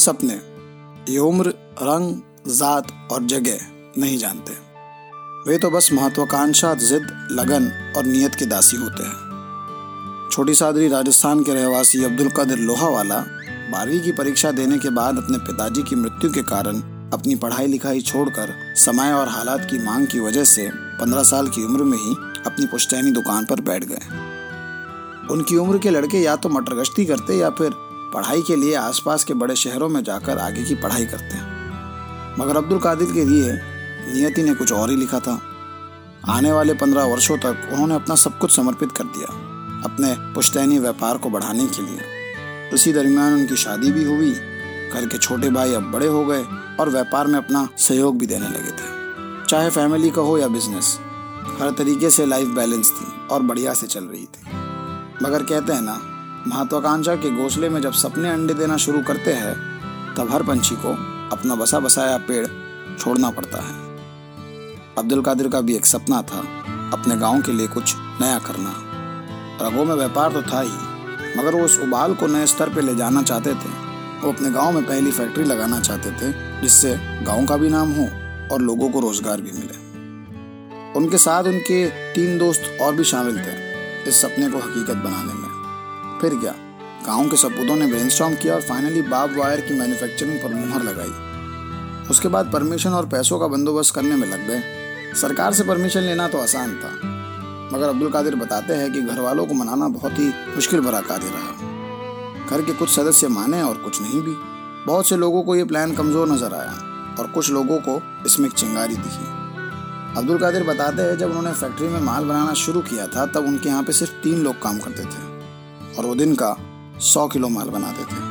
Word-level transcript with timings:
सपने। 0.00 0.40
ये 1.12 1.18
उम्र, 1.18 1.48
रंग, 1.82 2.14
जात 2.48 2.92
और 3.12 3.24
जगह 3.24 3.58
नहीं 3.98 4.18
जानते। 4.18 4.52
वे 5.46 5.58
तो 5.58 5.70
बस 5.70 5.88
महत्वाकांक्षा, 5.92 6.74
जिद, 6.74 7.06
लगन 7.32 7.94
और 7.96 8.04
नियत 8.04 8.34
के 8.34 8.46
दासी 8.46 8.76
होते 8.76 9.02
हैं। 9.02 10.28
छोटी 10.32 10.54
सादरी 10.54 10.88
राजस्थान 10.88 11.42
के 11.44 11.54
रहवासी 11.54 12.04
अब्दुल 12.04 12.28
कदर 12.28 12.58
लोहावाला 12.58 13.18
बारहवीं 13.72 14.00
की 14.00 14.12
परीक्षा 14.12 14.50
देने 14.50 14.78
के 14.78 14.90
बाद 14.90 15.16
अपने 15.16 15.38
पिताजी 15.38 15.82
की 15.82 15.96
मृत्यु 15.96 16.30
के 16.30 16.42
कारण 16.42 16.80
अपनी 17.12 17.34
पढ़ाई 17.34 17.66
लिखाई 17.66 18.00
छोड़कर 18.00 18.54
समय 18.76 19.12
और 19.12 19.28
हालात 19.28 19.66
की 19.70 19.78
मांग 19.84 20.06
की 20.06 20.20
वजह 20.20 20.44
से 20.44 20.70
पंद्रह 21.00 21.22
साल 21.22 21.48
की 21.48 21.64
उम्र 21.64 21.84
में 21.84 21.98
ही 21.98 22.14
अपनी 22.46 22.66
पुश्तैनी 22.66 23.10
दुकान 23.10 23.44
पर 23.44 23.60
बैठ 23.60 23.84
गए। 23.84 24.18
उनकी 25.30 25.56
उम्र 25.56 25.78
के 25.78 25.90
लड़के 25.90 26.18
या 26.18 26.36
तो 26.36 26.48
मटर 26.48 26.74
गश्ती 26.74 27.04
करते 27.04 27.38
या 27.38 27.50
फिर 27.50 27.70
पढ़ाई 28.14 28.42
के 28.42 28.56
लिए 28.56 28.74
आसपास 28.74 29.24
के 29.24 29.34
बड़े 29.34 29.56
शहरों 29.56 29.88
में 29.88 30.02
जाकर 30.04 30.38
आगे 30.38 30.64
की 30.64 30.74
पढ़ाई 30.74 31.06
करते 31.06 31.36
हैं। 31.36 32.38
मगर 32.38 32.56
अब्दुल 32.56 32.78
कादिर 32.78 33.12
के 33.12 33.24
लिए 33.24 33.52
नियति 34.14 34.42
ने 34.42 34.54
कुछ 34.54 34.72
और 34.72 34.90
ही 34.90 34.96
लिखा 34.96 35.20
था। 35.20 35.40
आने 36.28 36.52
वाले 36.52 36.74
पंद्रह 36.74 37.04
वर्षों 37.04 37.36
तक 37.38 37.68
उन्होंने 37.72 37.94
अपना 37.94 38.14
सब 38.14 38.38
कुछ 38.38 38.56
समर्पित 38.56 38.92
कर 38.92 39.04
दिया, 39.06 39.26
अपने 39.84 40.14
पुश्तैनी 40.34 40.78
व्यापार 40.78 41.18
को 41.18 41.30
बढ़ाने 41.30 41.66
के 41.66 41.82
लिए। 41.82 42.70
उसी 42.74 42.92
दरमियान 42.92 43.32
उनकी 43.32 43.56
शादी 43.56 43.92
भी 43.92 44.04
हुई, 44.04 44.30
घर 44.92 45.06
के 45.06 45.18
छोटे 45.18 45.50
भाई 45.50 45.74
अब 45.74 45.90
बड़े 45.92 46.06
हो 46.06 46.24
गए 46.24 46.44
और 46.80 46.88
व्यापार 46.88 47.26
में 47.26 47.38
अपना 47.38 47.68
सहयोग 47.78 48.18
भी 48.18 48.26
देने 48.26 48.48
लगे 48.48 48.70
थे। 48.70 49.46
चाहे 49.48 49.70
फैमिली 49.70 50.10
का 50.10 50.22
हो 50.22 50.36
या 50.38 50.48
बिज़नेस, 50.48 50.98
हर 51.60 51.70
तरीके 51.70 52.10
से 52.10 52.26
लाइफ 52.26 52.48
बैलेंस 52.48 52.90
थी 52.90 53.06
और 53.28 53.42
बढ़िया 53.42 53.74
से 53.74 53.86
चल 53.86 54.04
रही 54.04 54.24
थी। 54.24 54.58
मगर 55.22 55.42
कहते 55.42 55.72
हैं 55.72 55.82
ना 55.82 56.00
महत्वाकांक्षा 56.48 57.14
के 57.14 57.30
घोंसले 57.30 57.68
में 57.68 57.80
जब 57.80 57.92
सपने 57.92 58.28
अंडे 58.28 58.54
देना 58.54 58.76
शुरू 58.76 59.02
करते 59.02 59.32
हैं, 59.32 59.54
तब 60.14 60.30
हर 60.30 60.42
पंछी 60.42 60.74
को 60.74 60.92
अपना 61.36 61.54
बसा 61.54 61.80
बसाया 61.80 62.16
पेड़ 62.18 62.46
छोड़ना 62.98 63.30
पड़ता 63.30 63.62
है। 63.62 63.74
अब्दुल 64.98 65.22
कादिर 65.22 65.48
का 65.48 65.60
भी 65.60 65.76
एक 65.76 65.86
सपना 65.86 66.22
था 66.22 66.38
अपने 66.92 67.16
गाँव 67.16 67.42
के 67.42 67.52
लिए 67.52 67.66
कुछ 67.66 67.94
नया 67.96 68.38
करना। 68.38 68.72
रगों 69.62 69.84
में 69.84 69.94
व्यापार 69.94 70.32
तो 70.32 70.42
था 70.42 70.60
ही, 70.60 70.72
मगर 71.38 71.54
वो 71.54 71.64
उस 71.64 71.78
उबाल 71.80 72.14
को 72.14 72.26
नए 72.26 72.46
स्तर 72.46 72.68
पर 72.68 72.82
ले 72.82 72.94
जाना 72.94 73.22
चाहते 73.22 73.54
थे। 73.54 73.72
वो 74.22 74.32
अपने 74.32 74.50
गाँव 74.50 74.72
में 74.72 74.84
पहली 74.84 75.10
फैक्ट्री 75.10 75.44
लगाना 75.44 75.80
चाहते 75.80 76.10
थे, 76.10 76.32
जिससे 76.62 76.96
गाँव 77.22 77.46
का 77.46 77.56
भी 77.56 77.68
नाम 77.68 77.92
हो 77.92 78.08
और 78.54 78.62
लोगों 78.62 78.90
को 78.90 79.00
रोज़गार 79.00 79.40
भी 79.40 79.52
मिले। 79.52 79.78
उनके 80.98 81.18
साथ 81.18 81.44
उनके 81.44 81.86
तीन 82.14 82.38
दोस्त 82.38 82.78
और 82.82 82.94
भी 82.94 83.04
शामिल 83.04 83.38
थे, 83.38 83.54
इस 84.08 84.20
सपने 84.22 84.50
को 84.50 84.58
हकीकत 84.58 84.96
बनाने 84.96 85.32
में। 85.32 85.49
फिर 86.20 86.34
क्या 86.36 86.54
गाँव 87.06 87.28
के 87.30 87.36
सपूतों 87.36 87.76
ने 87.76 87.86
ब्रेनस्टॉर्म 87.86 88.34
किया 88.34 88.54
और 88.54 88.60
फाइनली 88.62 89.02
बाब 89.04 89.36
वायर 89.36 89.60
की 89.60 89.74
मैन्युफैक्चरिंग 89.74 90.38
पर 90.38 90.54
मुहर 90.56 90.82
लगाई। 90.82 92.08
उसके 92.10 92.28
बाद 92.28 92.50
परमिशन 92.52 92.90
और 92.90 93.06
पैसों 93.08 93.38
का 93.38 93.46
बंदोबस्त 93.48 93.94
करने 93.94 94.16
में 94.16 94.26
लग 94.28 94.46
गए। 94.48 95.14
सरकार 95.16 95.52
से 95.52 95.64
परमिशन 95.64 96.00
लेना 96.00 96.28
तो 96.28 96.38
आसान 96.38 96.74
था, 96.74 96.90
मगर 97.72 97.88
अब्दुल 97.88 98.10
कादिर 98.12 98.34
बताते 98.36 98.74
हैं 98.74 98.92
कि 98.92 99.00
घर 99.02 99.20
वालों 99.20 99.46
को 99.46 99.54
मनाना 99.54 99.88
बहुत 99.90 100.18
ही 100.18 100.28
मुश्किल 100.56 100.80
भरा 100.80 101.00
कार्य 101.02 101.30
रहा। 101.30 102.48
घर 102.48 102.62
के 102.62 102.72
कुछ 102.72 102.90
सदस्य 102.90 103.28
माने 103.30 103.62
और 103.62 103.76
कुछ 103.78 104.00
नहीं 104.02 104.20
भी। 104.22 104.34
बहुत 104.86 105.08
से 105.08 105.16
लोगों 105.16 105.42
को 105.42 105.56
ये 105.56 105.64
प्लान 105.64 105.94
कमज़ोर 105.94 106.28
नज़र 106.28 106.54
आया 106.54 106.72
और 107.18 107.30
कुछ 107.34 107.50
लोगों 107.50 107.78
को 107.78 108.00
इसमें 108.26 108.48
चिंगारी 108.50 108.96
दिखी। 108.96 110.18
अब्दुल 110.18 110.38
कादिर 110.38 110.62
बताते 110.64 111.02
हैं 111.02 111.16
जब 111.18 111.28
उन्होंने 111.28 111.52
फैक्ट्री 111.54 111.88
में 111.88 112.00
माल 112.02 112.24
बनाना 112.24 112.54
शुरू 112.56 112.80
किया 112.82 113.06
था, 113.06 113.26
तब 113.26 113.44
उनके 113.44 113.68
यहाँ 113.68 113.82
पे 113.82 113.92
सिर्फ़ 113.92 114.22
तीन 114.22 114.42
लोग 114.42 114.62
काम 114.62 114.78
करते 114.78 115.02
थे। 115.04 115.28
और 115.98 116.06
वो 116.06 116.14
दिन 116.14 116.34
का 116.34 116.56
सौ 117.00 117.28
किलो 117.28 117.48
माल 117.48 117.68
बनाते 117.68 118.04
थे 118.04 118.28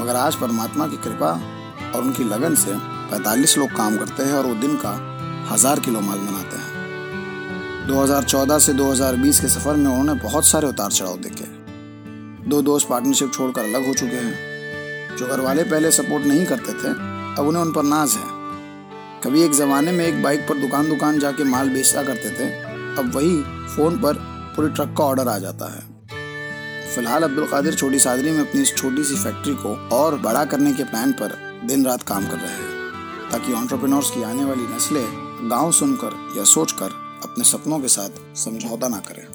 मगर 0.00 0.16
आज 0.16 0.34
परमात्मा 0.34 0.86
की 0.86 0.96
कृपा 0.96 1.30
और 1.94 2.02
उनकी 2.02 2.24
लगन 2.24 2.54
से 2.54 2.72
पैतालीस 3.10 3.58
लोग 3.58 3.68
काम 3.68 3.96
करते 3.96 4.22
हैं 4.22 4.32
और 4.32 4.46
वो 4.46 4.54
दिन 4.54 4.76
का 4.76 4.90
हज़ार 5.52 5.80
किलो 5.80 6.00
माल 6.00 6.18
बनाते 6.18 6.56
हैं। 6.56 7.86
2014 7.88 8.58
से 8.58 8.72
2020 8.72 9.40
के 9.40 9.48
सफ़र 9.48 9.74
में 9.74 9.86
उन्होंने 9.86 10.14
बहुत 10.14 10.46
सारे 10.46 10.68
उतार 10.68 10.90
चढ़ाव 10.90 11.16
देखे। 11.16 11.44
दो 12.48 12.62
दोस्त 12.62 12.88
पार्टनरशिप 12.88 13.32
छोड़कर 13.32 13.60
अलग 13.60 13.86
हो 13.86 13.94
चुके 13.94 14.16
हैं। 14.16 15.16
जो 15.16 15.26
घर 15.26 15.40
वाले 15.40 15.64
पहले 15.64 15.90
सपोर्ट 15.90 16.26
नहीं 16.26 16.46
करते 16.46 16.72
थे, 16.72 16.88
अब 17.40 17.46
उन्हें 17.48 17.62
उन 17.62 17.72
पर 17.72 17.82
नाज 17.82 18.10
है। 18.10 18.36
कभी 19.24 19.42
एक 19.42 19.52
जमाने 19.52 19.92
में 19.92 20.06
एक 20.06 20.22
बाइक 20.22 20.40
पर 20.40 20.58
दुकान 20.58 20.88
दुकान 20.88 21.18
जाके 21.18 21.44
माल 21.44 21.70
बेचता 21.70 22.02
करते 22.02 22.30
थे, 22.30 22.50
अब 23.00 23.12
वही 23.14 23.42
फ़ोन 23.76 23.98
पर 23.98 24.14
पूरी 24.56 24.68
ट्रक 24.68 24.94
का 24.98 25.04
ऑर्डर 25.04 25.28
आ 25.28 25.38
जाता 25.38 25.74
है। 25.74 25.97
फ़िलहाल 26.94 27.22
अब्दुल 27.22 27.46
कादिर 27.46 27.74
छोटी 27.74 27.98
सादरी 27.98 28.30
में 28.30 28.40
अपनी 28.40 28.62
इस 28.62 28.74
छोटी 28.76 29.04
सी 29.04 29.14
फैक्ट्री 29.14 29.54
को 29.54 29.74
और 29.96 30.18
बड़ा 30.18 30.44
करने 30.44 30.72
के 30.72 30.84
प्लान 30.84 31.12
पर 31.12 31.36
दिन 31.66 31.86
रात 31.86 32.02
काम 32.02 32.26
कर 32.26 32.36
रहे 32.36 32.52
हैं, 32.52 33.30
ताकि 33.30 33.52
ऑन्टरप्रिनोर्स 33.52 34.10
की 34.10 34.22
आने 34.22 34.44
वाली 34.44 34.62
नस्लें 34.62 35.50
गाँव 35.50 35.72
सुनकर 35.72 36.34
या 36.38 36.44
सोचकर 36.44 36.90
अपने 37.24 37.44
सपनों 37.44 37.80
के 37.80 37.88
साथ 37.88 38.36
समझौता 38.36 38.88
ना 38.88 38.96
करें। 38.96 39.26